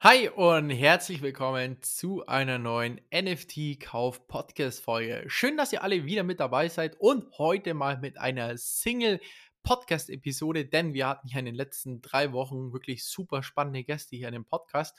Hi 0.00 0.28
und 0.28 0.70
herzlich 0.70 1.22
willkommen 1.22 1.82
zu 1.82 2.24
einer 2.28 2.60
neuen 2.60 3.00
NFT-Kauf-Podcast-Folge. 3.12 5.24
Schön, 5.26 5.56
dass 5.56 5.72
ihr 5.72 5.82
alle 5.82 6.04
wieder 6.04 6.22
mit 6.22 6.38
dabei 6.38 6.68
seid 6.68 6.94
und 7.00 7.36
heute 7.36 7.74
mal 7.74 7.98
mit 7.98 8.16
einer 8.16 8.56
Single-Podcast-Episode, 8.56 10.66
denn 10.66 10.94
wir 10.94 11.08
hatten 11.08 11.26
ja 11.26 11.40
in 11.40 11.46
den 11.46 11.56
letzten 11.56 12.00
drei 12.00 12.32
Wochen 12.32 12.72
wirklich 12.72 13.06
super 13.06 13.42
spannende 13.42 13.82
Gäste 13.82 14.14
hier 14.14 14.28
in 14.28 14.34
dem 14.34 14.44
Podcast. 14.44 14.96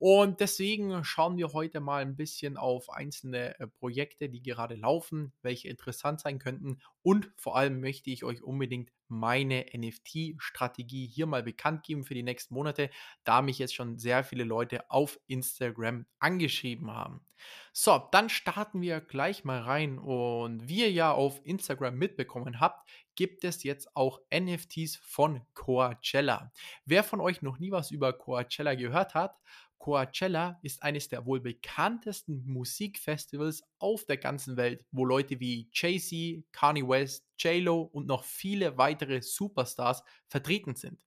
Und 0.00 0.40
deswegen 0.40 1.04
schauen 1.04 1.36
wir 1.36 1.52
heute 1.52 1.78
mal 1.78 2.00
ein 2.00 2.16
bisschen 2.16 2.56
auf 2.56 2.88
einzelne 2.88 3.60
äh, 3.60 3.66
Projekte, 3.66 4.30
die 4.30 4.42
gerade 4.42 4.74
laufen, 4.74 5.34
welche 5.42 5.68
interessant 5.68 6.20
sein 6.20 6.38
könnten. 6.38 6.80
Und 7.02 7.30
vor 7.36 7.54
allem 7.58 7.82
möchte 7.82 8.08
ich 8.08 8.24
euch 8.24 8.42
unbedingt 8.42 8.90
meine 9.08 9.66
NFT-Strategie 9.76 11.06
hier 11.06 11.26
mal 11.26 11.42
bekannt 11.42 11.82
geben 11.82 12.04
für 12.04 12.14
die 12.14 12.22
nächsten 12.22 12.54
Monate, 12.54 12.88
da 13.24 13.42
mich 13.42 13.58
jetzt 13.58 13.74
schon 13.74 13.98
sehr 13.98 14.24
viele 14.24 14.44
Leute 14.44 14.90
auf 14.90 15.20
Instagram 15.26 16.06
angeschrieben 16.18 16.90
haben. 16.90 17.20
So, 17.74 18.08
dann 18.10 18.30
starten 18.30 18.80
wir 18.80 19.02
gleich 19.02 19.44
mal 19.44 19.60
rein. 19.60 19.98
Und 19.98 20.66
wie 20.66 20.80
ihr 20.80 20.90
ja 20.90 21.12
auf 21.12 21.44
Instagram 21.44 21.96
mitbekommen 21.96 22.58
habt, 22.58 22.88
gibt 23.20 23.44
es 23.44 23.64
jetzt 23.64 23.94
auch 23.94 24.22
NFTs 24.34 24.96
von 24.96 25.42
Coachella. 25.52 26.50
Wer 26.86 27.04
von 27.04 27.20
euch 27.20 27.42
noch 27.42 27.58
nie 27.58 27.70
was 27.70 27.90
über 27.90 28.14
Coachella 28.14 28.74
gehört 28.74 29.12
hat, 29.12 29.38
Coachella 29.76 30.58
ist 30.62 30.82
eines 30.82 31.08
der 31.08 31.26
wohl 31.26 31.38
bekanntesten 31.38 32.42
Musikfestivals 32.46 33.62
auf 33.78 34.06
der 34.06 34.16
ganzen 34.16 34.56
Welt, 34.56 34.86
wo 34.90 35.04
Leute 35.04 35.38
wie 35.38 35.68
Jay-Z, 35.70 36.50
Kanye 36.50 36.88
West, 36.88 37.26
J-Lo 37.38 37.82
und 37.82 38.06
noch 38.06 38.24
viele 38.24 38.78
weitere 38.78 39.20
Superstars 39.20 40.02
vertreten 40.26 40.74
sind. 40.74 41.04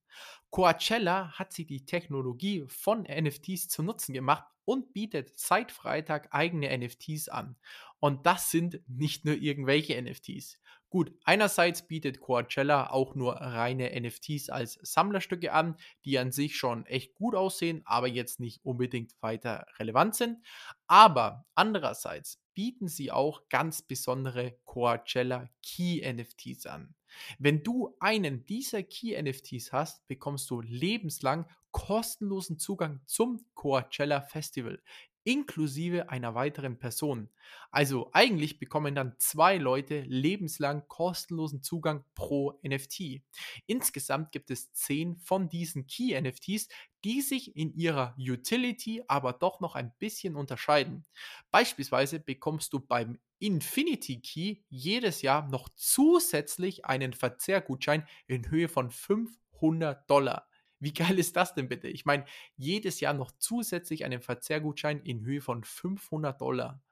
Coachella 0.50 1.32
hat 1.32 1.52
sich 1.52 1.66
die 1.66 1.84
Technologie 1.84 2.64
von 2.68 3.08
NFTs 3.10 3.66
zu 3.66 3.82
Nutzen 3.82 4.12
gemacht 4.12 4.44
und 4.64 4.92
bietet 4.92 5.36
seit 5.36 5.72
Freitag 5.72 6.28
eigene 6.32 6.78
NFTs 6.78 7.28
an. 7.28 7.56
Und 7.98 8.24
das 8.24 8.52
sind 8.52 8.80
nicht 8.86 9.24
nur 9.24 9.34
irgendwelche 9.34 10.00
NFTs. 10.00 10.60
Gut, 10.94 11.12
einerseits 11.24 11.88
bietet 11.88 12.20
Coachella 12.20 12.90
auch 12.92 13.16
nur 13.16 13.34
reine 13.34 14.00
NFTs 14.00 14.48
als 14.48 14.78
Sammlerstücke 14.80 15.52
an, 15.52 15.76
die 16.04 16.16
an 16.20 16.30
sich 16.30 16.56
schon 16.56 16.86
echt 16.86 17.16
gut 17.16 17.34
aussehen, 17.34 17.82
aber 17.84 18.06
jetzt 18.06 18.38
nicht 18.38 18.64
unbedingt 18.64 19.12
weiter 19.20 19.66
relevant 19.80 20.14
sind. 20.14 20.38
Aber 20.86 21.46
andererseits 21.56 22.40
bieten 22.54 22.86
sie 22.86 23.10
auch 23.10 23.48
ganz 23.48 23.82
besondere 23.82 24.56
Coachella 24.66 25.50
Key 25.64 26.00
NFTs 26.00 26.66
an. 26.66 26.94
Wenn 27.40 27.64
du 27.64 27.96
einen 27.98 28.46
dieser 28.46 28.84
Key 28.84 29.20
NFTs 29.20 29.72
hast, 29.72 30.06
bekommst 30.06 30.48
du 30.48 30.60
lebenslang 30.60 31.50
kostenlosen 31.72 32.60
Zugang 32.60 33.00
zum 33.04 33.44
Coachella 33.54 34.20
Festival 34.20 34.80
inklusive 35.24 36.10
einer 36.10 36.34
weiteren 36.34 36.78
Person. 36.78 37.30
Also 37.70 38.10
eigentlich 38.12 38.58
bekommen 38.58 38.94
dann 38.94 39.16
zwei 39.18 39.56
Leute 39.56 40.02
lebenslang 40.02 40.86
kostenlosen 40.88 41.62
Zugang 41.62 42.04
pro 42.14 42.58
NFT. 42.62 43.22
Insgesamt 43.66 44.32
gibt 44.32 44.50
es 44.50 44.72
zehn 44.72 45.16
von 45.16 45.48
diesen 45.48 45.86
Key 45.86 46.18
NFTs, 46.20 46.68
die 47.04 47.20
sich 47.20 47.56
in 47.56 47.74
ihrer 47.74 48.14
Utility 48.18 49.02
aber 49.08 49.32
doch 49.32 49.60
noch 49.60 49.74
ein 49.74 49.92
bisschen 49.98 50.36
unterscheiden. 50.36 51.04
Beispielsweise 51.50 52.20
bekommst 52.20 52.72
du 52.72 52.80
beim 52.80 53.18
Infinity 53.38 54.20
Key 54.20 54.62
jedes 54.68 55.22
Jahr 55.22 55.48
noch 55.48 55.68
zusätzlich 55.74 56.86
einen 56.86 57.12
Verzehrgutschein 57.12 58.06
in 58.26 58.50
Höhe 58.50 58.68
von 58.68 58.90
500 58.90 60.08
Dollar. 60.08 60.48
Wie 60.84 60.92
geil 60.92 61.18
ist 61.18 61.34
das 61.34 61.54
denn 61.54 61.66
bitte? 61.66 61.88
Ich 61.88 62.04
meine, 62.04 62.26
jedes 62.56 63.00
Jahr 63.00 63.14
noch 63.14 63.30
zusätzlich 63.38 64.04
einen 64.04 64.20
Verzehrgutschein 64.20 65.00
in 65.00 65.24
Höhe 65.24 65.40
von 65.40 65.64
500 65.64 66.38
Dollar. 66.38 66.82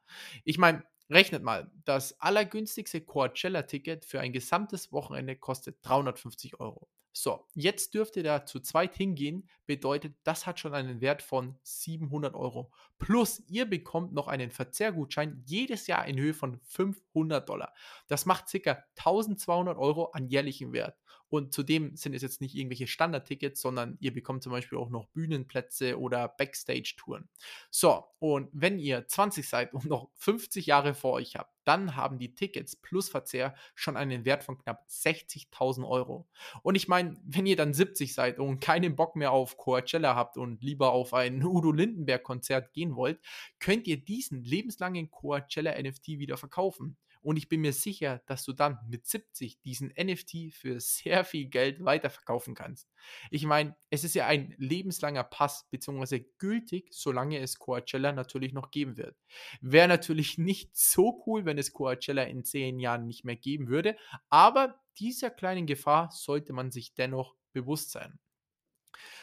Ich 0.44 0.56
meine, 0.56 0.82
rechnet 1.10 1.42
mal, 1.42 1.70
das 1.84 2.19
allergünstigste 2.19 3.02
Coachella-Ticket 3.02 4.06
für 4.06 4.19
ein 4.19 4.32
gesamtes 4.32 4.92
Wochenende 4.92 5.36
kostet 5.36 5.76
350 5.82 6.58
Euro. 6.58 6.88
So, 7.14 7.47
jetzt 7.52 7.92
dürft 7.92 8.16
ihr 8.16 8.22
da 8.22 8.47
zu 8.47 8.60
zweit 8.60 8.97
hingehen, 8.97 9.47
bedeutet, 9.66 10.16
das 10.25 10.47
hat 10.47 10.58
schon 10.58 10.72
einen 10.72 11.02
Wert 11.02 11.20
von 11.20 11.58
700 11.62 12.34
Euro. 12.34 12.72
Plus, 12.98 13.42
ihr 13.48 13.66
bekommt 13.66 14.14
noch 14.14 14.28
einen 14.28 14.50
Verzehrgutschein 14.50 15.42
jedes 15.44 15.86
Jahr 15.86 16.06
in 16.06 16.19
Höhe 16.19 16.32
von 16.32 16.58
500 16.60 17.47
Dollar. 17.47 17.75
Das 18.06 18.25
macht 18.25 18.50
ca. 18.50 18.82
1200 18.97 19.76
Euro 19.76 20.06
an 20.12 20.28
jährlichem 20.28 20.72
Wert. 20.72 20.97
Und 21.32 21.54
zudem 21.54 21.97
sind 21.97 22.12
es 22.12 22.20
jetzt 22.20 22.43
nicht 22.43 22.54
irgendwelche 22.54 22.87
Standardtickets, 22.87 23.62
sondern 23.62 23.97
ihr 24.00 24.12
bekommt 24.12 24.43
zum 24.43 24.53
Beispiel 24.53 24.76
auch 24.76 24.91
noch 24.91 25.06
Bühnenplätze 25.06 25.98
oder 25.98 26.28
Backstage-Touren. 26.28 27.26
So, 27.70 28.04
und 28.19 28.50
wenn 28.53 28.78
ihr 28.78 29.09
20 29.09 29.48
seid 29.48 29.72
und 29.72 29.87
noch 29.87 30.10
50 30.16 30.66
Jahre 30.66 30.93
vor 30.93 31.12
euch 31.15 31.37
habt, 31.37 31.50
dann 31.65 31.97
haben 31.97 32.19
die 32.19 32.34
Tickets 32.34 32.76
plus 32.76 33.09
Verzehr 33.09 33.54
schon 33.75 33.97
einen 33.97 34.26
Wert 34.26 34.44
von 34.44 34.59
knapp 34.59 34.84
60.000 34.91 35.88
Euro. 35.88 36.28
Und 36.62 36.75
ich 36.75 36.87
meine, 36.87 37.16
wenn 37.25 37.47
ihr 37.47 37.56
dann 37.56 37.72
70 37.72 38.12
seid 38.12 38.38
und 38.38 38.60
keinen 38.60 38.94
Bock 38.94 39.16
mehr 39.16 39.32
auf 39.32 39.56
Coachella 39.56 40.14
habt 40.14 40.37
und 40.37 40.62
lieber 40.62 40.93
auf 40.93 41.14
ein 41.14 41.43
Udo 41.47 41.72
Lindenberg-Konzert 41.72 42.75
gehen 42.75 42.94
wollt, 42.94 43.19
könnt 43.59 43.87
ihr 43.87 44.04
diesen 44.04 44.44
lebenslangen 44.44 45.10
Coachella 45.10 45.81
NFT 45.81 46.09
wieder 46.09 46.37
verkaufen. 46.37 46.99
Und 47.22 47.36
ich 47.36 47.48
bin 47.48 47.60
mir 47.60 47.72
sicher, 47.72 48.20
dass 48.26 48.44
du 48.44 48.52
dann 48.52 48.78
mit 48.88 49.06
70 49.06 49.60
diesen 49.60 49.92
NFT 49.98 50.52
für 50.52 50.80
sehr 50.80 51.24
viel 51.24 51.46
Geld 51.46 51.84
weiterverkaufen 51.84 52.54
kannst. 52.54 52.90
Ich 53.30 53.44
meine, 53.46 53.76
es 53.90 54.04
ist 54.04 54.14
ja 54.14 54.26
ein 54.26 54.54
lebenslanger 54.58 55.24
Pass, 55.24 55.68
beziehungsweise 55.70 56.20
gültig, 56.38 56.88
solange 56.92 57.38
es 57.38 57.58
Coachella 57.58 58.12
natürlich 58.12 58.52
noch 58.52 58.70
geben 58.70 58.96
wird. 58.96 59.16
Wäre 59.60 59.88
natürlich 59.88 60.38
nicht 60.38 60.76
so 60.76 61.22
cool, 61.26 61.44
wenn 61.44 61.58
es 61.58 61.72
Coachella 61.72 62.24
in 62.24 62.44
zehn 62.44 62.78
Jahren 62.78 63.06
nicht 63.06 63.24
mehr 63.24 63.36
geben 63.36 63.68
würde, 63.68 63.96
aber 64.28 64.80
dieser 64.98 65.30
kleinen 65.30 65.66
Gefahr 65.66 66.10
sollte 66.12 66.52
man 66.52 66.70
sich 66.70 66.94
dennoch 66.94 67.36
bewusst 67.52 67.92
sein. 67.92 68.18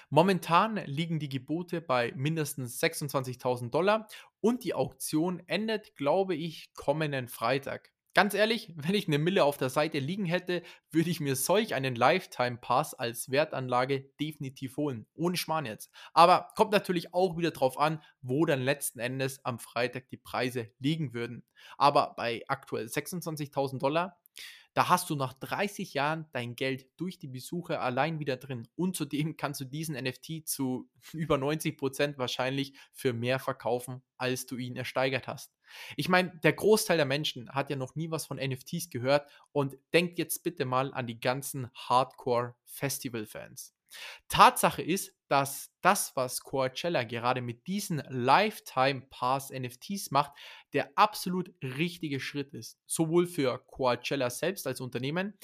Momentan 0.09 0.77
liegen 0.85 1.19
die 1.19 1.29
Gebote 1.29 1.81
bei 1.81 2.11
mindestens 2.15 2.81
26.000 2.81 3.69
Dollar 3.69 4.07
und 4.41 4.63
die 4.63 4.73
Auktion 4.73 5.41
endet, 5.47 5.95
glaube 5.95 6.35
ich, 6.35 6.73
kommenden 6.73 7.27
Freitag. 7.27 7.91
Ganz 8.15 8.33
ehrlich, 8.33 8.73
wenn 8.75 8.95
ich 8.95 9.07
eine 9.07 9.19
Mille 9.19 9.43
auf 9.43 9.57
der 9.57 9.69
Seite 9.69 9.99
liegen 9.99 10.25
hätte, 10.25 10.63
würde 10.91 11.09
ich 11.09 11.19
mir 11.19 11.35
solch 11.35 11.73
einen 11.73 11.95
Lifetime 11.95 12.57
Pass 12.57 12.93
als 12.93 13.29
Wertanlage 13.29 14.11
definitiv 14.19 14.77
holen. 14.77 15.05
Ohne 15.13 15.37
Schmarrn 15.37 15.65
jetzt. 15.65 15.91
Aber 16.13 16.49
kommt 16.55 16.71
natürlich 16.71 17.13
auch 17.13 17.37
wieder 17.37 17.51
drauf 17.51 17.79
an, 17.79 18.01
wo 18.21 18.45
dann 18.45 18.61
letzten 18.61 18.99
Endes 18.99 19.43
am 19.45 19.59
Freitag 19.59 20.09
die 20.09 20.17
Preise 20.17 20.71
liegen 20.79 21.13
würden. 21.13 21.43
Aber 21.77 22.13
bei 22.17 22.43
aktuell 22.47 22.87
26.000 22.87 23.79
Dollar 23.79 24.19
da 24.73 24.89
hast 24.89 25.09
du 25.09 25.15
nach 25.15 25.33
30 25.33 25.93
Jahren 25.93 26.27
dein 26.31 26.55
Geld 26.55 26.87
durch 26.97 27.19
die 27.19 27.27
Besucher 27.27 27.81
allein 27.81 28.19
wieder 28.19 28.37
drin. 28.37 28.67
Und 28.75 28.95
zudem 28.95 29.35
kannst 29.35 29.61
du 29.61 29.65
diesen 29.65 29.95
NFT 29.95 30.47
zu 30.47 30.89
über 31.13 31.37
90 31.37 31.77
Prozent 31.77 32.17
wahrscheinlich 32.17 32.73
für 32.93 33.13
mehr 33.13 33.39
verkaufen, 33.39 34.01
als 34.17 34.45
du 34.45 34.57
ihn 34.57 34.75
ersteigert 34.75 35.27
hast. 35.27 35.53
Ich 35.95 36.09
meine, 36.09 36.31
der 36.43 36.53
Großteil 36.53 36.97
der 36.97 37.05
Menschen 37.05 37.49
hat 37.51 37.69
ja 37.69 37.75
noch 37.75 37.95
nie 37.95 38.11
was 38.11 38.25
von 38.25 38.37
NFTs 38.37 38.89
gehört 38.89 39.29
und 39.51 39.77
denkt 39.93 40.17
jetzt 40.17 40.43
bitte 40.43 40.65
mal 40.65 40.93
an 40.93 41.07
die 41.07 41.19
ganzen 41.19 41.69
Hardcore-Festival-Fans. 41.73 43.75
Tatsache 44.27 44.81
ist, 44.81 45.15
dass 45.27 45.71
das, 45.81 46.15
was 46.15 46.41
Coachella 46.41 47.03
gerade 47.03 47.41
mit 47.41 47.67
diesen 47.67 48.01
Lifetime 48.09 49.01
Pass 49.09 49.51
NFTs 49.51 50.11
macht, 50.11 50.31
der 50.73 50.91
absolut 50.95 51.53
richtige 51.61 52.19
Schritt 52.19 52.53
ist. 52.53 52.79
Sowohl 52.85 53.27
für 53.27 53.57
Coachella 53.59 54.29
selbst 54.29 54.65
als 54.67 54.81
Unternehmen, 54.81 55.37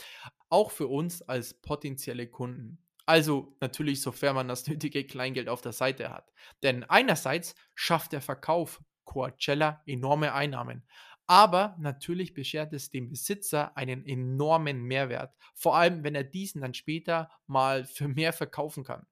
auch 0.49 0.71
für 0.71 0.87
uns 0.87 1.21
als 1.21 1.53
potenzielle 1.53 2.27
Kunden. 2.27 2.79
Also 3.05 3.55
natürlich, 3.61 4.01
sofern 4.01 4.35
man 4.35 4.47
das 4.47 4.67
nötige 4.67 5.05
Kleingeld 5.05 5.49
auf 5.49 5.61
der 5.61 5.73
Seite 5.73 6.09
hat. 6.09 6.33
Denn 6.63 6.83
einerseits 6.83 7.55
schafft 7.75 8.11
der 8.11 8.21
Verkauf 8.21 8.81
Coachella 9.05 9.83
enorme 9.85 10.33
Einnahmen. 10.33 10.83
Aber 11.27 11.75
natürlich 11.79 12.33
beschert 12.33 12.73
es 12.73 12.91
dem 12.91 13.09
Besitzer 13.09 13.75
einen 13.75 14.05
enormen 14.05 14.83
Mehrwert, 14.83 15.35
vor 15.53 15.75
allem 15.75 16.03
wenn 16.03 16.15
er 16.15 16.23
diesen 16.23 16.61
dann 16.61 16.73
später 16.73 17.31
mal 17.47 17.85
für 17.85 18.07
mehr 18.07 18.33
verkaufen 18.33 18.83
kann. 18.83 19.05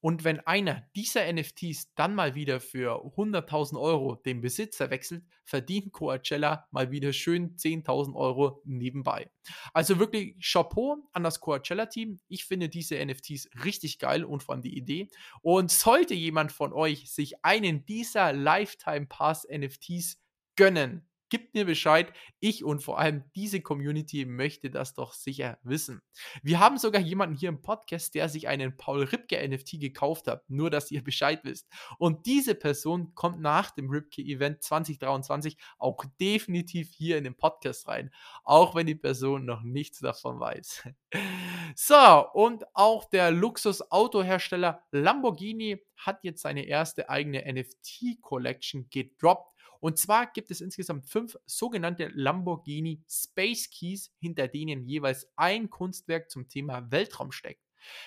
Und 0.00 0.22
wenn 0.22 0.38
einer 0.40 0.88
dieser 0.94 1.30
NFTs 1.32 1.92
dann 1.96 2.14
mal 2.14 2.36
wieder 2.36 2.60
für 2.60 3.04
100.000 3.04 3.80
Euro 3.80 4.14
den 4.14 4.40
Besitzer 4.40 4.90
wechselt, 4.90 5.24
verdient 5.44 5.92
Coachella 5.92 6.68
mal 6.70 6.92
wieder 6.92 7.12
schön 7.12 7.56
10.000 7.56 8.14
Euro 8.14 8.62
nebenbei. 8.64 9.28
Also 9.72 9.98
wirklich 9.98 10.36
Chapeau 10.40 10.98
an 11.12 11.24
das 11.24 11.40
Coachella-Team. 11.40 12.20
Ich 12.28 12.44
finde 12.44 12.68
diese 12.68 13.04
NFTs 13.04 13.48
richtig 13.64 13.98
geil 13.98 14.24
und 14.24 14.44
vor 14.44 14.54
allem 14.54 14.62
die 14.62 14.76
Idee. 14.76 15.08
Und 15.42 15.72
sollte 15.72 16.14
jemand 16.14 16.52
von 16.52 16.72
euch 16.72 17.12
sich 17.12 17.44
einen 17.44 17.84
dieser 17.84 18.32
Lifetime 18.32 19.06
Pass 19.06 19.48
NFTs 19.50 20.20
gönnen, 20.54 21.07
Gebt 21.30 21.54
mir 21.54 21.66
Bescheid. 21.66 22.12
Ich 22.40 22.64
und 22.64 22.82
vor 22.82 22.98
allem 22.98 23.24
diese 23.34 23.60
Community 23.60 24.24
möchte 24.24 24.70
das 24.70 24.94
doch 24.94 25.12
sicher 25.12 25.58
wissen. 25.62 26.00
Wir 26.42 26.58
haben 26.58 26.78
sogar 26.78 27.02
jemanden 27.02 27.36
hier 27.36 27.50
im 27.50 27.60
Podcast, 27.60 28.14
der 28.14 28.28
sich 28.28 28.48
einen 28.48 28.76
Paul 28.76 29.04
Ripke 29.04 29.46
NFT 29.46 29.80
gekauft 29.80 30.26
hat. 30.26 30.48
Nur, 30.48 30.70
dass 30.70 30.90
ihr 30.90 31.04
Bescheid 31.04 31.40
wisst. 31.44 31.68
Und 31.98 32.26
diese 32.26 32.54
Person 32.54 33.14
kommt 33.14 33.40
nach 33.40 33.70
dem 33.70 33.90
Ripke 33.90 34.22
Event 34.22 34.62
2023 34.62 35.56
auch 35.78 36.04
definitiv 36.20 36.90
hier 36.94 37.18
in 37.18 37.24
den 37.24 37.34
Podcast 37.34 37.88
rein. 37.88 38.10
Auch 38.44 38.74
wenn 38.74 38.86
die 38.86 38.94
Person 38.94 39.44
noch 39.44 39.62
nichts 39.62 40.00
davon 40.00 40.40
weiß. 40.40 40.88
So, 41.74 42.26
und 42.32 42.64
auch 42.74 43.04
der 43.04 43.30
Luxus-Autohersteller 43.30 44.82
Lamborghini 44.90 45.84
hat 45.96 46.24
jetzt 46.24 46.42
seine 46.42 46.64
erste 46.64 47.10
eigene 47.10 47.44
NFT-Collection 47.52 48.88
gedroppt. 48.90 49.54
Und 49.80 49.98
zwar 49.98 50.26
gibt 50.32 50.50
es 50.50 50.60
insgesamt 50.60 51.06
fünf 51.06 51.36
sogenannte 51.46 52.08
Lamborghini 52.14 53.02
Space 53.08 53.70
Keys, 53.70 54.10
hinter 54.18 54.48
denen 54.48 54.84
jeweils 54.84 55.28
ein 55.36 55.70
Kunstwerk 55.70 56.30
zum 56.30 56.48
Thema 56.48 56.90
Weltraum 56.90 57.32
steckt. 57.32 57.62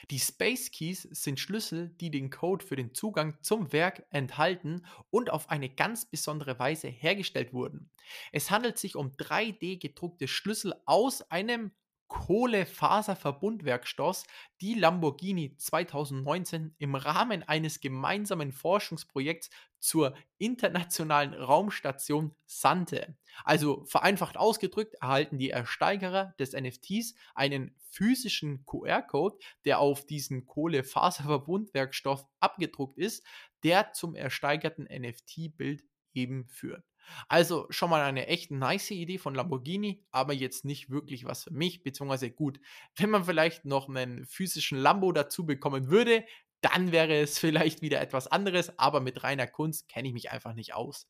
Die 0.09 0.19
Space 0.19 0.71
Keys 0.71 1.03
sind 1.03 1.39
Schlüssel, 1.39 1.89
die 2.00 2.12
den 2.12 2.29
Code 2.29 2.65
für 2.65 2.75
den 2.75 2.94
Zugang 2.94 3.38
zum 3.41 3.71
Werk 3.71 4.06
enthalten 4.09 4.85
und 5.09 5.29
auf 5.29 5.50
eine 5.50 5.69
ganz 5.69 6.06
besondere 6.06 6.59
Weise 6.59 6.88
hergestellt 6.88 7.53
wurden. 7.53 7.89
Es 8.31 8.51
handelt 8.51 8.77
sich 8.77 8.95
um 8.95 9.12
3D 9.12 9.79
gedruckte 9.79 10.27
Schlüssel 10.27 10.73
aus 10.85 11.21
einem 11.31 11.71
Kohlefaserverbundwerkstoffs, 12.11 14.25
die 14.59 14.73
Lamborghini 14.73 15.55
2019 15.55 16.75
im 16.77 16.95
Rahmen 16.95 17.41
eines 17.43 17.79
gemeinsamen 17.79 18.51
Forschungsprojekts 18.51 19.49
zur 19.79 20.13
internationalen 20.37 21.33
Raumstation 21.33 22.35
sandte. 22.45 23.15
Also 23.45 23.85
vereinfacht 23.85 24.35
ausgedrückt 24.35 24.95
erhalten 24.95 25.37
die 25.37 25.51
Ersteigerer 25.51 26.35
des 26.37 26.51
NFTs 26.51 27.15
einen 27.33 27.77
physischen 27.79 28.65
QR-Code, 28.65 29.37
der 29.63 29.79
auf 29.79 30.05
diesen 30.05 30.45
Kohlefaserverbundwerkstoff 30.45 32.25
abgedruckt 32.41 32.97
ist, 32.97 33.25
der 33.63 33.93
zum 33.93 34.15
ersteigerten 34.15 34.83
NFT-Bild 34.83 35.85
eben 36.13 36.49
führt. 36.49 36.90
Also 37.27 37.68
schon 37.69 37.89
mal 37.89 38.01
eine 38.01 38.27
echt 38.27 38.51
nice 38.51 38.92
Idee 38.92 39.18
von 39.18 39.36
Lamborghini, 39.36 40.03
aber 40.12 40.33
jetzt 40.33 40.65
nicht 40.65 40.89
wirklich 40.89 41.25
was 41.25 41.44
für 41.44 41.53
mich, 41.53 41.83
beziehungsweise 41.83 42.31
gut, 42.31 42.59
wenn 42.95 43.09
man 43.09 43.25
vielleicht 43.25 43.65
noch 43.65 43.89
einen 43.89 44.25
physischen 44.25 44.77
Lambo 44.77 45.12
dazu 45.12 45.45
bekommen 45.45 45.89
würde, 45.89 46.24
dann 46.62 46.92
wäre 46.92 47.15
es 47.15 47.39
vielleicht 47.39 47.81
wieder 47.81 48.00
etwas 48.01 48.27
anderes, 48.27 48.77
aber 48.77 49.00
mit 49.00 49.24
reiner 49.24 49.48
Kunst 49.48 49.89
kenne 49.89 50.07
ich 50.07 50.13
mich 50.13 50.31
einfach 50.31 50.53
nicht 50.53 50.74
aus. 50.74 51.07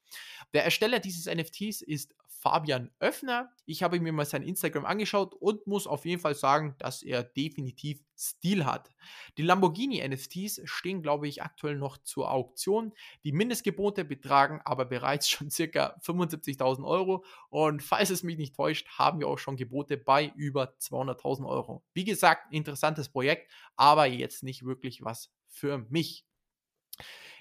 Der 0.54 0.64
Ersteller 0.64 1.00
dieses 1.00 1.26
NFTs 1.26 1.82
ist 1.82 2.16
Fabian 2.42 2.90
Öffner. 3.00 3.52
Ich 3.66 3.84
habe 3.84 4.00
mir 4.00 4.12
mal 4.12 4.26
sein 4.26 4.42
Instagram 4.42 4.84
angeschaut 4.86 5.36
und 5.36 5.68
muss 5.68 5.86
auf 5.86 6.06
jeden 6.06 6.20
Fall 6.20 6.34
sagen, 6.34 6.76
dass 6.80 7.04
er 7.04 7.24
definitiv 7.24 8.04
Stil 8.18 8.66
hat. 8.66 8.90
Die 9.38 9.44
Lamborghini 9.44 10.08
NFTs 10.08 10.62
stehen, 10.66 11.04
glaube 11.04 11.28
ich, 11.28 11.44
aktuell 11.44 11.76
noch 11.76 12.00
zur 12.00 12.32
Auktion. 12.32 12.94
Die 13.24 13.32
Mindestgebote 13.32 14.06
betragen 14.06 14.60
aber 14.66 14.86
bereits 14.86 15.30
schon 15.30 15.50
circa 15.52 16.00
75.000 16.04 16.84
Euro 16.84 17.24
und 17.50 17.84
falls 17.84 18.10
es 18.10 18.24
mich 18.24 18.38
nicht 18.38 18.56
täuscht, 18.56 18.88
haben 18.98 19.20
wir 19.20 19.28
auch 19.28 19.38
schon 19.38 19.56
Gebote 19.56 19.98
bei 19.98 20.32
über 20.36 20.74
200.000 20.80 21.48
Euro. 21.48 21.84
Wie 21.94 22.06
gesagt, 22.06 22.52
interessantes 22.52 23.10
Projekt, 23.10 23.52
aber 23.76 24.08
jetzt 24.08 24.42
nicht 24.42 24.66
wirklich 24.66 25.04
was 25.04 25.32
für 25.48 25.86
mich. 25.90 26.26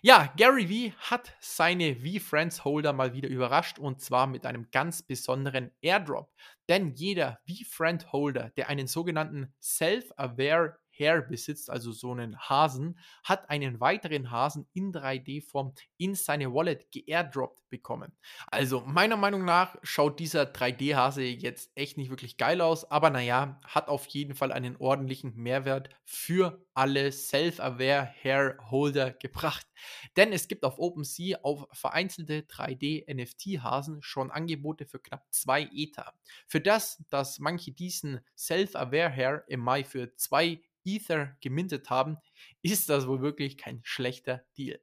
Ja, 0.03 0.33
Gary 0.37 0.69
Vee 0.69 0.95
hat 0.99 1.35
seine 1.41 1.95
V-Friends 1.97 2.65
Holder 2.65 2.95
mal 2.95 3.13
wieder 3.13 3.29
überrascht 3.29 3.79
und 3.79 4.01
zwar 4.01 4.27
mit 4.27 4.47
einem 4.47 4.71
ganz 4.71 5.03
besonderen 5.03 5.73
Airdrop. 5.83 6.33
Denn 6.71 6.95
jeder 6.95 7.39
V-Friend 7.47 8.11
Holder, 8.13 8.51
der 8.57 8.69
einen 8.71 8.87
sogenannten 8.87 9.53
Self-Aware 9.61 10.79
Hair 11.01 11.23
besitzt, 11.23 11.71
also 11.71 11.91
so 11.91 12.13
einen 12.13 12.39
Hasen, 12.39 12.99
hat 13.25 13.51
einen 13.51 13.81
weiteren 13.81 14.31
Hasen 14.31 14.69
in 14.75 14.93
3D-Form 14.93 15.75
in 15.97 16.15
seine 16.15 16.53
Wallet 16.55 16.93
geairdroppt 16.93 17.69
bekommen. 17.71 18.13
Also 18.49 18.83
meiner 18.83 19.17
Meinung 19.17 19.45
nach 19.45 19.77
schaut 19.83 20.21
dieser 20.21 20.43
3D-Hase 20.43 21.23
jetzt 21.23 21.71
echt 21.75 21.97
nicht 21.97 22.11
wirklich 22.11 22.37
geil 22.37 22.61
aus, 22.61 22.89
aber 22.91 23.11
naja, 23.11 23.61
hat 23.65 23.89
auf 23.89 24.07
jeden 24.07 24.35
Fall 24.35 24.53
einen 24.53 24.77
ordentlichen 24.77 25.35
Mehrwert 25.35 25.89
für 26.05 26.65
alle 26.75 27.11
Self-Aware 27.13 28.13
Hair 28.23 28.59
Holder 28.71 29.13
gebracht. 29.13 29.67
Denn 30.17 30.33
es 30.33 30.49
gibt 30.49 30.65
auf 30.65 30.79
OpenSea 30.79 31.39
auf 31.43 31.67
vereinzelte 31.73 32.41
3D-NFT-Hasen 32.43 34.03
schon 34.03 34.31
Angebote 34.31 34.87
für 34.87 34.99
knapp 34.99 35.27
2 35.31 35.71
Ether. 35.73 36.13
Für 36.47 36.61
das, 36.61 37.03
dass 37.09 37.39
manche 37.39 37.73
diesen 37.73 38.21
Self-Aware 38.37 39.11
Hair 39.11 39.45
im 39.49 39.61
Mai 39.61 39.85
für 39.85 40.15
2 40.15 40.61
Ether 40.85 41.37
gemintet 41.41 41.91
haben, 41.91 42.17
ist 42.63 42.89
das 42.89 43.07
wohl 43.07 43.23
wirklich 43.23 43.57
kein 43.57 43.81
schlechter 43.83 44.45
Deal. 44.57 44.81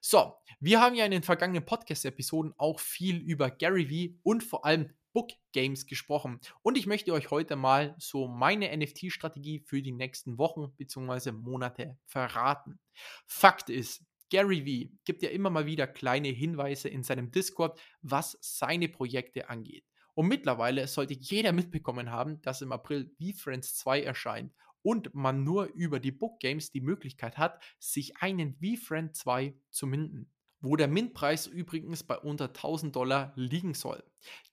So, 0.00 0.34
wir 0.60 0.80
haben 0.80 0.94
ja 0.94 1.04
in 1.04 1.10
den 1.10 1.22
vergangenen 1.22 1.64
Podcast-Episoden 1.64 2.54
auch 2.56 2.80
viel 2.80 3.18
über 3.18 3.50
Gary 3.50 3.88
Vee 3.88 4.18
und 4.22 4.42
vor 4.42 4.64
allem 4.64 4.92
Book 5.12 5.30
Games 5.52 5.86
gesprochen. 5.86 6.40
Und 6.62 6.78
ich 6.78 6.86
möchte 6.86 7.12
euch 7.12 7.30
heute 7.30 7.56
mal 7.56 7.94
so 7.98 8.28
meine 8.28 8.74
NFT-Strategie 8.76 9.60
für 9.60 9.82
die 9.82 9.92
nächsten 9.92 10.38
Wochen 10.38 10.74
bzw. 10.76 11.32
Monate 11.32 11.98
verraten. 12.06 12.80
Fakt 13.26 13.68
ist, 13.68 14.04
Gary 14.30 14.64
Vee 14.64 14.90
gibt 15.04 15.22
ja 15.22 15.28
immer 15.28 15.50
mal 15.50 15.66
wieder 15.66 15.86
kleine 15.86 16.28
Hinweise 16.28 16.88
in 16.88 17.02
seinem 17.02 17.30
Discord, 17.30 17.78
was 18.00 18.38
seine 18.40 18.88
Projekte 18.88 19.50
angeht. 19.50 19.84
Und 20.14 20.28
mittlerweile 20.28 20.86
sollte 20.88 21.14
jeder 21.14 21.52
mitbekommen 21.52 22.10
haben, 22.10 22.40
dass 22.40 22.62
im 22.62 22.72
April 22.72 23.14
V-Friends 23.20 23.76
2 23.76 24.02
erscheint 24.02 24.54
und 24.82 25.14
man 25.14 25.44
nur 25.44 25.66
über 25.74 26.00
die 26.00 26.12
Book 26.12 26.40
Games 26.40 26.70
die 26.70 26.80
Möglichkeit 26.80 27.38
hat, 27.38 27.62
sich 27.78 28.16
einen 28.18 28.54
V-Friend 28.54 29.14
2 29.14 29.54
zu 29.70 29.86
minden. 29.86 30.30
Wo 30.64 30.76
der 30.76 30.86
Mintpreis 30.86 31.48
übrigens 31.48 32.04
bei 32.04 32.16
unter 32.16 32.46
1000 32.46 32.94
Dollar 32.94 33.32
liegen 33.34 33.74
soll. 33.74 34.04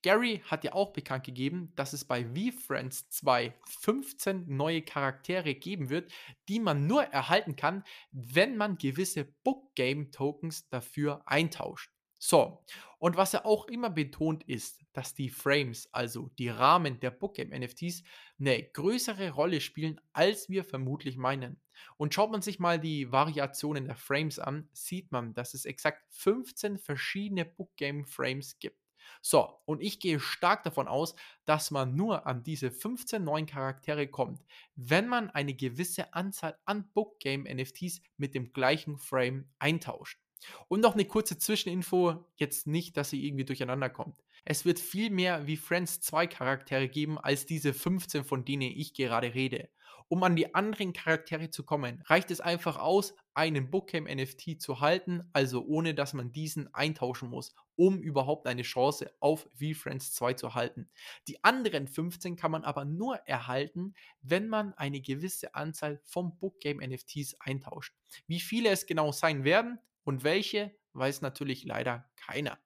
Gary 0.01 0.41
hat 0.45 0.63
ja 0.63 0.73
auch 0.73 0.91
bekannt 0.91 1.23
gegeben, 1.23 1.71
dass 1.75 1.93
es 1.93 2.03
bei 2.03 2.25
V-Friends 2.25 3.09
2 3.09 3.53
15 3.67 4.45
neue 4.47 4.81
Charaktere 4.81 5.53
geben 5.53 5.91
wird, 5.91 6.11
die 6.47 6.59
man 6.59 6.87
nur 6.87 7.03
erhalten 7.03 7.55
kann, 7.55 7.83
wenn 8.11 8.57
man 8.57 8.79
gewisse 8.79 9.25
Book 9.43 9.75
Game 9.75 10.11
Tokens 10.11 10.67
dafür 10.69 11.21
eintauscht. 11.27 11.91
So, 12.21 12.65
und 12.99 13.15
was 13.15 13.33
er 13.33 13.45
auch 13.45 13.67
immer 13.67 13.89
betont 13.89 14.43
ist, 14.43 14.83
dass 14.91 15.13
die 15.13 15.29
Frames, 15.29 15.87
also 15.93 16.29
die 16.37 16.49
Rahmen 16.49 16.99
der 16.99 17.11
Bookgame 17.11 17.57
NFTs, 17.57 18.03
eine 18.37 18.61
größere 18.61 19.29
Rolle 19.31 19.61
spielen, 19.61 20.01
als 20.11 20.49
wir 20.49 20.65
vermutlich 20.65 21.15
meinen. 21.15 21.61
Und 21.95 22.13
schaut 22.13 22.29
man 22.31 22.41
sich 22.41 22.59
mal 22.59 22.77
die 22.77 23.09
Variationen 23.11 23.85
der 23.85 23.95
Frames 23.95 24.37
an, 24.37 24.67
sieht 24.73 25.13
man, 25.13 25.33
dass 25.33 25.53
es 25.53 25.63
exakt 25.63 26.03
15 26.09 26.77
verschiedene 26.77 27.45
Bookgame 27.45 28.05
Frames 28.05 28.59
gibt. 28.59 28.77
So, 29.21 29.61
und 29.65 29.81
ich 29.81 29.99
gehe 30.01 30.19
stark 30.19 30.63
davon 30.63 30.87
aus, 30.89 31.15
dass 31.45 31.71
man 31.71 31.95
nur 31.95 32.27
an 32.27 32.43
diese 32.43 32.69
15 32.69 33.23
neuen 33.23 33.45
Charaktere 33.45 34.07
kommt, 34.07 34.43
wenn 34.75 35.07
man 35.07 35.29
eine 35.29 35.53
gewisse 35.55 36.13
Anzahl 36.13 36.59
an 36.65 36.91
Bookgame 36.91 37.49
NFTs 37.53 38.01
mit 38.17 38.35
dem 38.35 38.51
gleichen 38.51 38.97
Frame 38.97 39.49
eintauscht. 39.57 40.19
Und 40.67 40.81
noch 40.81 40.93
eine 40.93 41.05
kurze 41.05 41.37
Zwischeninfo, 41.37 42.25
jetzt 42.35 42.67
nicht, 42.67 42.97
dass 42.97 43.09
sie 43.09 43.25
irgendwie 43.25 43.45
durcheinander 43.45 43.89
kommt. 43.89 44.23
Es 44.45 44.65
wird 44.65 44.79
viel 44.79 45.09
mehr 45.09 45.47
wie 45.47 45.57
Friends 45.57 46.01
2 46.01 46.27
Charaktere 46.27 46.87
geben, 46.87 47.17
als 47.17 47.45
diese 47.45 47.73
15, 47.73 48.23
von 48.23 48.45
denen 48.45 48.63
ich 48.63 48.93
gerade 48.93 49.33
rede. 49.33 49.69
Um 50.11 50.23
an 50.23 50.35
die 50.35 50.55
anderen 50.55 50.91
Charaktere 50.91 51.51
zu 51.51 51.63
kommen, 51.63 52.01
reicht 52.07 52.31
es 52.31 52.41
einfach 52.41 52.77
aus, 52.79 53.13
einen 53.35 53.69
Bookcam 53.69 54.05
NFT 54.05 54.59
zu 54.59 54.79
halten, 54.79 55.29
also 55.33 55.63
ohne 55.63 55.93
dass 55.93 56.13
man 56.13 56.31
diesen 56.31 56.73
eintauschen 56.73 57.29
muss, 57.29 57.53
um 57.75 58.01
überhaupt 58.01 58.47
eine 58.47 58.63
Chance 58.63 59.13
auf 59.19 59.47
V-Friends 59.53 60.13
2 60.13 60.33
zu 60.33 60.55
halten. 60.55 60.89
Die 61.27 61.43
anderen 61.43 61.87
15 61.87 62.37
kann 62.37 62.49
man 62.49 62.63
aber 62.63 62.85
nur 62.85 63.17
erhalten, 63.27 63.93
wenn 64.21 64.47
man 64.47 64.73
eine 64.73 64.99
gewisse 64.99 65.53
Anzahl 65.53 66.01
von 66.05 66.35
Bookgame 66.39 66.85
NFTs 66.87 67.35
eintauscht. 67.39 67.93
Wie 68.25 68.39
viele 68.39 68.69
es 68.69 68.87
genau 68.87 69.11
sein 69.11 69.43
werden, 69.43 69.77
und 70.03 70.23
welche, 70.23 70.75
weiß 70.93 71.21
natürlich 71.21 71.63
leider 71.63 72.09
keiner. 72.15 72.57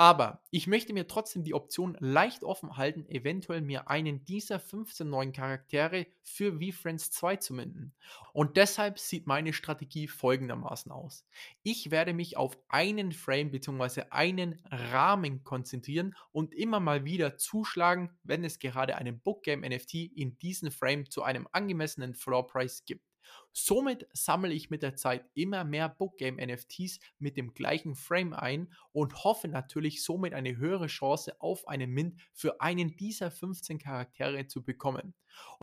Aber 0.00 0.42
ich 0.50 0.66
möchte 0.66 0.94
mir 0.94 1.08
trotzdem 1.08 1.44
die 1.44 1.52
Option 1.52 1.94
leicht 2.00 2.42
offen 2.42 2.78
halten, 2.78 3.04
eventuell 3.10 3.60
mir 3.60 3.88
einen 3.90 4.24
dieser 4.24 4.58
15 4.58 5.06
neuen 5.06 5.34
Charaktere 5.34 6.06
für 6.22 6.54
VFriends 6.54 7.10
2 7.10 7.36
zu 7.36 7.52
minden. 7.52 7.92
Und 8.32 8.56
deshalb 8.56 8.98
sieht 8.98 9.26
meine 9.26 9.52
Strategie 9.52 10.08
folgendermaßen 10.08 10.90
aus. 10.90 11.26
Ich 11.62 11.90
werde 11.90 12.14
mich 12.14 12.38
auf 12.38 12.56
einen 12.70 13.12
Frame 13.12 13.50
bzw. 13.50 14.04
einen 14.08 14.62
Rahmen 14.70 15.44
konzentrieren 15.44 16.14
und 16.32 16.54
immer 16.54 16.80
mal 16.80 17.04
wieder 17.04 17.36
zuschlagen, 17.36 18.08
wenn 18.22 18.42
es 18.42 18.58
gerade 18.58 18.96
einen 18.96 19.20
Bookgame 19.20 19.68
NFT 19.68 19.94
in 20.16 20.38
diesem 20.38 20.70
Frame 20.70 21.10
zu 21.10 21.24
einem 21.24 21.46
angemessenen 21.52 22.14
Floor 22.14 22.46
Price 22.46 22.86
gibt. 22.86 23.04
Somit 23.52 24.06
sammle 24.12 24.52
ich 24.52 24.70
mit 24.70 24.82
der 24.82 24.96
Zeit 24.96 25.24
immer 25.34 25.64
mehr 25.64 25.88
Bookgame 25.88 26.44
NFTs 26.46 27.00
mit 27.18 27.36
dem 27.36 27.52
gleichen 27.54 27.94
Frame 27.94 28.32
ein 28.32 28.72
und 28.92 29.24
hoffe 29.24 29.48
natürlich 29.48 30.04
somit 30.04 30.34
eine 30.34 30.56
höhere 30.56 30.86
Chance 30.86 31.40
auf 31.40 31.66
einen 31.66 31.90
Mint 31.90 32.20
für 32.32 32.60
einen 32.60 32.96
dieser 32.96 33.30
15 33.30 33.78
Charaktere 33.78 34.46
zu 34.46 34.64
bekommen. 34.64 35.14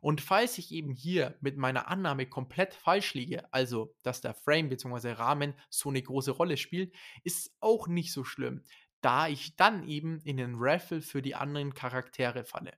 Und 0.01 0.21
falls 0.21 0.57
ich 0.57 0.71
eben 0.71 0.91
hier 0.91 1.37
mit 1.41 1.57
meiner 1.57 1.87
Annahme 1.87 2.27
komplett 2.27 2.73
falsch 2.73 3.13
liege, 3.13 3.51
also 3.53 3.95
dass 4.03 4.21
der 4.21 4.33
Frame 4.33 4.69
bzw. 4.69 5.11
Rahmen 5.11 5.53
so 5.69 5.89
eine 5.89 6.01
große 6.01 6.31
Rolle 6.31 6.57
spielt, 6.57 6.93
ist 7.23 7.55
auch 7.59 7.87
nicht 7.87 8.11
so 8.11 8.23
schlimm, 8.23 8.63
da 9.01 9.27
ich 9.27 9.55
dann 9.55 9.87
eben 9.87 10.19
in 10.21 10.37
den 10.37 10.55
Raffle 10.57 11.01
für 11.01 11.21
die 11.21 11.35
anderen 11.35 11.73
Charaktere 11.73 12.43
falle. 12.43 12.73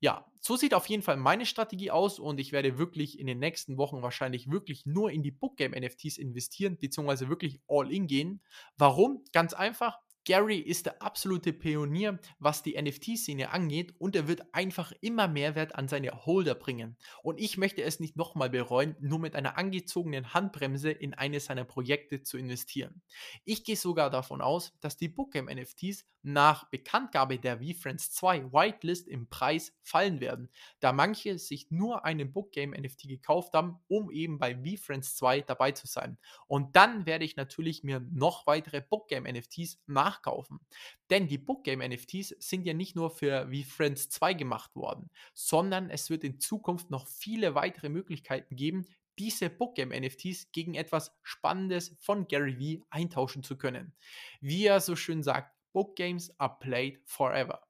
Ja, 0.00 0.26
so 0.40 0.56
sieht 0.56 0.72
auf 0.72 0.86
jeden 0.86 1.02
Fall 1.02 1.16
meine 1.18 1.44
Strategie 1.44 1.90
aus 1.90 2.18
und 2.18 2.40
ich 2.40 2.52
werde 2.52 2.78
wirklich 2.78 3.18
in 3.18 3.26
den 3.26 3.38
nächsten 3.38 3.76
Wochen 3.76 4.02
wahrscheinlich 4.02 4.50
wirklich 4.50 4.86
nur 4.86 5.10
in 5.10 5.22
die 5.22 5.30
Bookgame 5.30 5.76
NFTs 5.78 6.16
investieren, 6.16 6.78
beziehungsweise 6.78 7.28
wirklich 7.28 7.60
all 7.68 7.92
in 7.92 8.06
gehen. 8.06 8.40
Warum? 8.78 9.22
Ganz 9.32 9.52
einfach, 9.52 9.98
Gary 10.24 10.58
ist 10.58 10.86
der 10.86 11.02
absolute 11.02 11.52
Pionier, 11.52 12.18
was 12.38 12.62
die 12.62 12.80
NFT-Szene 12.80 13.50
angeht 13.50 13.94
und 13.98 14.14
er 14.14 14.28
wird 14.28 14.54
einfach 14.54 14.92
immer 15.00 15.28
Mehrwert 15.28 15.74
an 15.74 15.88
seine 15.88 16.26
Holder 16.26 16.54
bringen. 16.54 16.96
Und 17.22 17.40
ich 17.40 17.56
möchte 17.56 17.82
es 17.82 18.00
nicht 18.00 18.16
nochmal 18.16 18.50
bereuen, 18.50 18.96
nur 19.00 19.18
mit 19.18 19.34
einer 19.34 19.56
angezogenen 19.56 20.34
Handbremse 20.34 20.90
in 20.90 21.14
eines 21.14 21.46
seiner 21.46 21.64
Projekte 21.64 22.22
zu 22.22 22.36
investieren. 22.36 23.02
Ich 23.44 23.64
gehe 23.64 23.76
sogar 23.76 24.10
davon 24.10 24.42
aus, 24.42 24.72
dass 24.80 24.96
die 24.96 25.08
Bookgame 25.08 25.54
NFTs 25.54 26.04
nach 26.22 26.68
Bekanntgabe 26.68 27.38
der 27.38 27.58
VFriends 27.58 28.10
2 28.12 28.52
Whitelist 28.52 29.08
im 29.08 29.28
Preis 29.28 29.72
fallen 29.82 30.20
werden, 30.20 30.50
da 30.80 30.92
manche 30.92 31.38
sich 31.38 31.70
nur 31.70 32.04
einen 32.04 32.32
Bookgame 32.32 32.78
NFT 32.78 33.08
gekauft 33.08 33.54
haben, 33.54 33.80
um 33.88 34.10
eben 34.10 34.38
bei 34.38 34.54
VFriends 34.54 35.16
2 35.16 35.42
dabei 35.42 35.72
zu 35.72 35.86
sein. 35.86 36.18
Und 36.46 36.76
dann 36.76 37.06
werde 37.06 37.24
ich 37.24 37.36
natürlich 37.36 37.84
mir 37.84 38.00
noch 38.12 38.46
weitere 38.46 38.80
Bookgame 38.82 39.32
NFTs 39.32 39.80
nach 39.86 40.09
nachkaufen. 40.10 40.60
Denn 41.08 41.28
die 41.28 41.38
Bookgame 41.38 41.88
NFTs 41.88 42.34
sind 42.38 42.66
ja 42.66 42.74
nicht 42.74 42.96
nur 42.96 43.10
für 43.10 43.50
wie 43.50 43.64
Friends 43.64 44.08
2 44.10 44.34
gemacht 44.34 44.74
worden, 44.74 45.10
sondern 45.34 45.90
es 45.90 46.10
wird 46.10 46.24
in 46.24 46.40
Zukunft 46.40 46.90
noch 46.90 47.06
viele 47.06 47.54
weitere 47.54 47.88
Möglichkeiten 47.88 48.56
geben, 48.56 48.86
diese 49.18 49.50
Bookgame 49.50 49.98
NFTs 50.00 50.50
gegen 50.52 50.74
etwas 50.74 51.14
Spannendes 51.22 51.94
von 52.00 52.26
Gary 52.26 52.58
Vee 52.58 52.82
eintauschen 52.90 53.42
zu 53.42 53.56
können. 53.56 53.92
Wie 54.40 54.66
er 54.66 54.80
so 54.80 54.96
schön 54.96 55.22
sagt, 55.22 55.54
Bookgames 55.72 56.38
are 56.40 56.56
played 56.58 57.00
forever. 57.04 57.60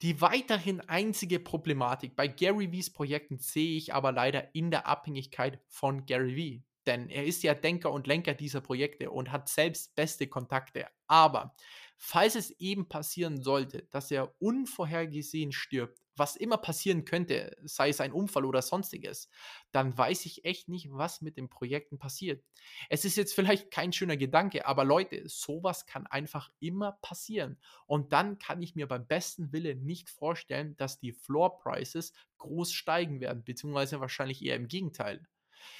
Die 0.00 0.20
weiterhin 0.20 0.80
einzige 0.80 1.38
Problematik 1.38 2.16
bei 2.16 2.26
Gary 2.26 2.72
Vees 2.72 2.92
Projekten 2.92 3.38
sehe 3.38 3.76
ich 3.76 3.94
aber 3.94 4.10
leider 4.10 4.52
in 4.54 4.70
der 4.70 4.88
Abhängigkeit 4.88 5.60
von 5.68 6.06
Gary 6.06 6.34
Vee. 6.34 6.64
Denn 6.86 7.08
er 7.08 7.24
ist 7.24 7.42
ja 7.44 7.54
Denker 7.54 7.92
und 7.92 8.06
Lenker 8.06 8.34
dieser 8.34 8.60
Projekte 8.60 9.10
und 9.10 9.30
hat 9.30 9.48
selbst 9.48 9.94
beste 9.94 10.26
Kontakte. 10.26 10.88
Aber 11.12 11.54
falls 11.98 12.36
es 12.36 12.52
eben 12.52 12.88
passieren 12.88 13.42
sollte, 13.42 13.82
dass 13.90 14.10
er 14.10 14.34
unvorhergesehen 14.40 15.52
stirbt, 15.52 16.00
was 16.16 16.36
immer 16.36 16.56
passieren 16.56 17.04
könnte, 17.04 17.54
sei 17.64 17.90
es 17.90 18.00
ein 18.00 18.12
Unfall 18.12 18.46
oder 18.46 18.62
sonstiges, 18.62 19.28
dann 19.72 19.96
weiß 19.96 20.24
ich 20.24 20.46
echt 20.46 20.70
nicht, 20.70 20.88
was 20.90 21.20
mit 21.20 21.36
den 21.36 21.50
Projekten 21.50 21.98
passiert. 21.98 22.42
Es 22.88 23.04
ist 23.04 23.16
jetzt 23.16 23.34
vielleicht 23.34 23.70
kein 23.70 23.92
schöner 23.92 24.16
Gedanke, 24.16 24.64
aber 24.64 24.84
Leute, 24.86 25.28
sowas 25.28 25.84
kann 25.84 26.06
einfach 26.06 26.50
immer 26.60 26.92
passieren. 27.02 27.58
Und 27.84 28.14
dann 28.14 28.38
kann 28.38 28.62
ich 28.62 28.74
mir 28.74 28.88
beim 28.88 29.06
besten 29.06 29.52
Wille 29.52 29.74
nicht 29.74 30.08
vorstellen, 30.08 30.78
dass 30.78 30.98
die 30.98 31.12
Floor 31.12 31.58
Prices 31.58 32.14
groß 32.38 32.72
steigen 32.72 33.20
werden, 33.20 33.44
beziehungsweise 33.44 34.00
wahrscheinlich 34.00 34.42
eher 34.42 34.56
im 34.56 34.66
Gegenteil. 34.66 35.26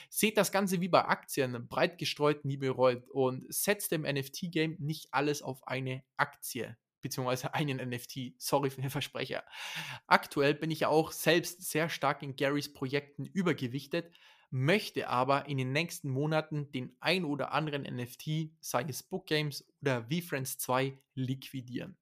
Seht 0.08 0.36
das 0.36 0.52
Ganze 0.52 0.80
wie 0.80 0.88
bei 0.88 1.04
Aktien, 1.04 1.68
breit 1.68 1.98
gestreut, 1.98 2.44
nie 2.44 2.56
bereut 2.56 3.08
und 3.10 3.44
setzt 3.52 3.92
im 3.92 4.02
NFT-Game 4.02 4.76
nicht 4.78 5.08
alles 5.12 5.42
auf 5.42 5.66
eine 5.66 6.02
Aktie 6.16 6.76
beziehungsweise 7.02 7.52
einen 7.54 7.76
NFT. 7.90 8.34
Sorry 8.38 8.70
für 8.70 8.80
den 8.80 8.90
Versprecher. 8.90 9.44
Aktuell 10.06 10.54
bin 10.54 10.70
ich 10.70 10.80
ja 10.80 10.88
auch 10.88 11.12
selbst 11.12 11.68
sehr 11.68 11.88
stark 11.88 12.22
in 12.22 12.36
Garys 12.36 12.72
Projekten 12.72 13.26
übergewichtet, 13.26 14.10
möchte 14.50 15.08
aber 15.08 15.46
in 15.46 15.58
den 15.58 15.72
nächsten 15.72 16.08
Monaten 16.08 16.70
den 16.72 16.96
ein 17.00 17.24
oder 17.24 17.52
anderen 17.52 17.82
NFT, 17.82 18.52
sei 18.60 18.84
es 18.88 19.02
Book 19.02 19.26
Games 19.26 19.66
oder 19.80 20.04
VFriends 20.04 20.58
2, 20.58 20.96
liquidieren. 21.14 21.96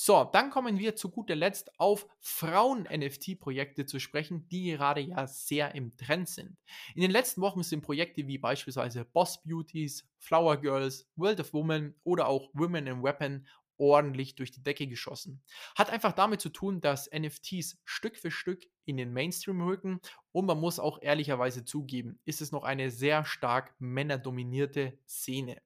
So, 0.00 0.22
dann 0.22 0.50
kommen 0.50 0.78
wir 0.78 0.94
zu 0.94 1.10
guter 1.10 1.34
Letzt 1.34 1.76
auf 1.80 2.06
Frauen-NFT-Projekte 2.20 3.84
zu 3.84 3.98
sprechen, 3.98 4.48
die 4.48 4.70
gerade 4.70 5.00
ja 5.00 5.26
sehr 5.26 5.74
im 5.74 5.96
Trend 5.96 6.28
sind. 6.28 6.56
In 6.94 7.02
den 7.02 7.10
letzten 7.10 7.40
Wochen 7.40 7.64
sind 7.64 7.82
Projekte 7.82 8.28
wie 8.28 8.38
beispielsweise 8.38 9.04
Boss 9.04 9.42
Beauties, 9.42 10.08
Flower 10.20 10.56
Girls, 10.58 11.10
World 11.16 11.40
of 11.40 11.52
Women 11.52 11.96
oder 12.04 12.28
auch 12.28 12.48
Women 12.52 12.86
in 12.86 13.02
Weapon 13.02 13.44
ordentlich 13.76 14.36
durch 14.36 14.52
die 14.52 14.62
Decke 14.62 14.86
geschossen. 14.86 15.42
Hat 15.74 15.90
einfach 15.90 16.12
damit 16.12 16.40
zu 16.40 16.50
tun, 16.50 16.80
dass 16.80 17.10
NFTs 17.10 17.80
Stück 17.84 18.16
für 18.18 18.30
Stück 18.30 18.68
in 18.84 18.98
den 18.98 19.12
Mainstream 19.12 19.60
rücken 19.60 20.00
und 20.30 20.46
man 20.46 20.60
muss 20.60 20.78
auch 20.78 21.02
ehrlicherweise 21.02 21.64
zugeben, 21.64 22.20
ist 22.24 22.40
es 22.40 22.52
noch 22.52 22.62
eine 22.62 22.92
sehr 22.92 23.24
stark 23.24 23.74
männerdominierte 23.80 24.96
Szene. 25.08 25.60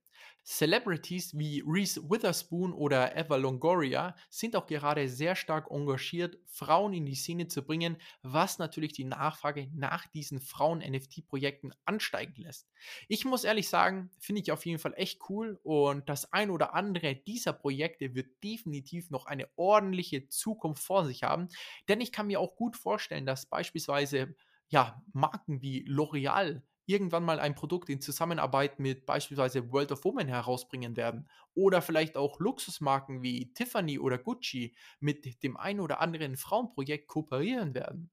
Celebrities 0.45 1.39
wie 1.39 1.63
Reese 1.65 2.03
Witherspoon 2.11 2.73
oder 2.73 3.17
Eva 3.17 3.37
Longoria 3.37 4.17
sind 4.29 4.57
auch 4.57 4.67
gerade 4.67 5.09
sehr 5.09 5.37
stark 5.37 5.71
engagiert, 5.71 6.39
Frauen 6.47 6.93
in 6.93 7.07
die 7.07 7.15
Szene 7.15 7.47
zu 7.47 7.63
bringen, 7.63 7.97
was 8.23 8.59
natürlich 8.59 8.93
die 8.93 9.05
Nachfrage 9.05 9.69
nach 9.73 10.07
diesen 10.09 10.41
Frauen-NFT-Projekten 10.41 11.73
ansteigen 11.85 12.43
lässt. 12.43 12.69
Ich 13.09 13.25
muss 13.25 13.45
ehrlich 13.45 13.69
sagen, 13.69 14.11
finde 14.19 14.43
ich 14.43 14.51
auf 14.51 14.67
jeden 14.67 14.81
Fall 14.81 14.95
echt 14.97 15.21
cool 15.29 15.61
und 15.63 16.09
das 16.09 16.33
ein 16.33 16.51
oder 16.51 16.75
andere 16.75 17.15
dieser 17.15 17.53
Projekte 17.53 18.15
wird 18.15 18.43
definitiv 18.43 19.11
noch 19.11 19.27
eine 19.27 19.49
ordentliche 19.57 20.29
Zukunft 20.29 20.83
vor 20.83 21.05
sich 21.05 21.23
haben, 21.23 21.49
denn 21.89 22.01
ich 22.01 22.11
kann 22.11 22.27
mir 22.27 22.41
auch 22.41 22.57
gut 22.57 22.77
vorstellen, 22.77 23.27
dass 23.27 23.47
beispielsweise 23.47 24.35
ja, 24.69 25.03
Marken 25.13 25.61
wie 25.61 25.87
L'Oreal 25.87 26.63
irgendwann 26.87 27.25
mal 27.25 27.41
ein 27.41 27.55
Produkt 27.55 27.89
in 27.89 28.01
Zusammenarbeit 28.01 28.79
mit 28.79 29.07
beispielsweise 29.07 29.71
World 29.73 29.93
of 29.93 30.05
Women 30.05 30.29
herausbringen 30.29 30.97
werden. 30.97 31.29
Oder 31.55 31.83
vielleicht 31.83 32.17
auch 32.17 32.41
Luxusmarken 32.41 33.23
wie 33.23 33.53
Tiffany 33.53 33.99
oder 33.99 34.19
Gucci 34.19 34.75
mit 35.01 35.43
dem 35.43 35.57
ein 35.57 35.81
oder 35.81 36.01
anderen 36.01 36.37
Frauenprojekt 36.37 37.09
kooperieren 37.09 37.75
werden. 37.75 38.11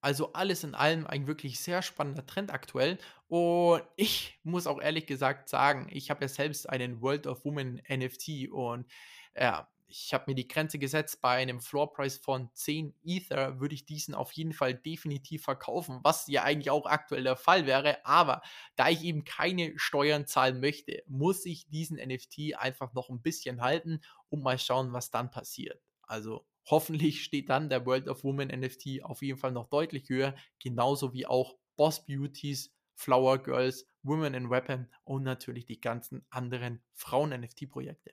Also 0.00 0.32
alles 0.34 0.62
in 0.62 0.74
allem 0.74 1.06
ein 1.06 1.26
wirklich 1.26 1.60
sehr 1.60 1.82
spannender 1.82 2.26
Trend 2.26 2.52
aktuell. 2.52 2.98
Und 3.28 3.82
ich 3.96 4.38
muss 4.44 4.66
auch 4.66 4.80
ehrlich 4.80 5.06
gesagt 5.06 5.48
sagen, 5.48 5.88
ich 5.90 6.10
habe 6.10 6.24
ja 6.24 6.28
selbst 6.28 6.68
einen 6.68 7.00
World 7.00 7.26
of 7.26 7.44
Women 7.44 7.82
NFT 7.88 8.48
und 8.50 8.86
ja, 9.34 9.68
ich 9.88 10.12
habe 10.12 10.24
mir 10.28 10.34
die 10.34 10.48
Grenze 10.48 10.78
gesetzt, 10.78 11.20
bei 11.20 11.36
einem 11.36 11.60
Floorpreis 11.60 12.18
von 12.18 12.50
10 12.54 12.94
Ether 13.04 13.60
würde 13.60 13.74
ich 13.74 13.86
diesen 13.86 14.14
auf 14.14 14.32
jeden 14.32 14.52
Fall 14.52 14.74
definitiv 14.74 15.44
verkaufen, 15.44 16.00
was 16.02 16.26
ja 16.26 16.42
eigentlich 16.42 16.70
auch 16.70 16.86
aktuell 16.86 17.22
der 17.24 17.36
Fall 17.36 17.66
wäre. 17.66 18.04
Aber 18.04 18.42
da 18.76 18.88
ich 18.88 19.02
eben 19.04 19.24
keine 19.24 19.78
Steuern 19.78 20.26
zahlen 20.26 20.60
möchte, 20.60 21.02
muss 21.06 21.46
ich 21.46 21.68
diesen 21.68 21.98
NFT 21.98 22.56
einfach 22.56 22.92
noch 22.94 23.08
ein 23.10 23.22
bisschen 23.22 23.62
halten 23.62 24.00
und 24.28 24.42
mal 24.42 24.58
schauen, 24.58 24.92
was 24.92 25.10
dann 25.10 25.30
passiert. 25.30 25.80
Also 26.02 26.46
hoffentlich 26.68 27.22
steht 27.24 27.48
dann 27.48 27.68
der 27.68 27.86
World 27.86 28.08
of 28.08 28.24
Women 28.24 28.48
NFT 28.48 29.02
auf 29.04 29.22
jeden 29.22 29.38
Fall 29.38 29.52
noch 29.52 29.68
deutlich 29.68 30.08
höher, 30.08 30.34
genauso 30.58 31.12
wie 31.12 31.26
auch 31.26 31.56
Boss 31.76 32.04
Beauties 32.04 32.75
Flower 32.96 33.38
Girls, 33.38 33.86
Women 34.02 34.34
in 34.34 34.50
Weapon 34.50 34.88
und 35.04 35.22
natürlich 35.22 35.66
die 35.66 35.80
ganzen 35.80 36.24
anderen 36.30 36.82
Frauen-NFT-Projekte. 36.94 38.12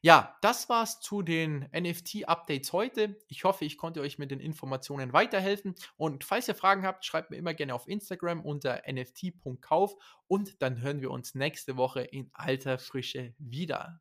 Ja, 0.00 0.36
das 0.40 0.68
war's 0.68 1.00
zu 1.00 1.22
den 1.22 1.68
NFT-Updates 1.72 2.72
heute. 2.72 3.18
Ich 3.28 3.44
hoffe, 3.44 3.64
ich 3.64 3.76
konnte 3.76 4.00
euch 4.00 4.18
mit 4.18 4.30
den 4.30 4.40
Informationen 4.40 5.12
weiterhelfen. 5.12 5.74
Und 5.96 6.24
falls 6.24 6.48
ihr 6.48 6.54
Fragen 6.54 6.84
habt, 6.86 7.04
schreibt 7.04 7.30
mir 7.30 7.36
immer 7.36 7.54
gerne 7.54 7.74
auf 7.74 7.86
Instagram 7.88 8.40
unter 8.40 8.82
nft.kauf 8.86 9.94
und 10.26 10.62
dann 10.62 10.80
hören 10.80 11.00
wir 11.00 11.10
uns 11.10 11.34
nächste 11.34 11.76
Woche 11.76 12.00
in 12.00 12.30
alter 12.32 12.78
Frische 12.78 13.34
wieder. 13.38 14.00